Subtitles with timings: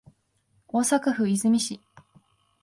[0.67, 1.79] 大阪府和泉市